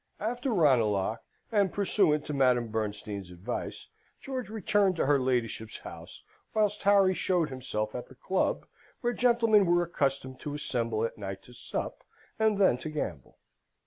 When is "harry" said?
6.81-7.13